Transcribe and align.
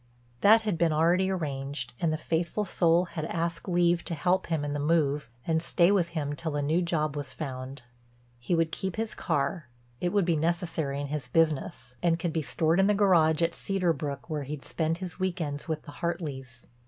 That 0.39 0.61
had 0.61 0.79
been 0.79 0.91
already 0.91 1.29
arranged 1.29 1.93
and 2.01 2.11
the 2.11 2.17
faithful 2.17 2.65
soul 2.65 3.05
had 3.13 3.25
asked 3.25 3.69
leave 3.69 4.03
to 4.05 4.15
help 4.15 4.47
him 4.47 4.65
in 4.65 4.73
the 4.73 4.79
move 4.79 5.29
and 5.45 5.61
stay 5.61 5.91
with 5.91 6.07
him 6.17 6.35
till 6.35 6.55
a 6.55 6.61
new 6.63 6.81
job 6.81 7.15
was 7.15 7.33
found. 7.33 7.83
He 8.39 8.55
would 8.55 8.71
keep 8.71 8.95
his 8.95 9.13
car—it 9.13 10.09
would 10.11 10.25
be 10.25 10.35
necessary 10.35 10.99
in 10.99 11.07
his 11.09 11.27
business—and 11.27 12.17
could 12.17 12.33
be 12.33 12.41
stored 12.41 12.79
in 12.79 12.87
the 12.87 12.95
garage 12.95 13.43
at 13.43 13.53
Cedar 13.53 13.93
Brook 13.93 14.27
where 14.27 14.41
he'd 14.41 14.65
spend 14.65 14.97
his 14.97 15.19
week 15.19 15.39
ends 15.39 15.67
with 15.67 15.83
the 15.83 15.91
Hartleys. 15.91 16.65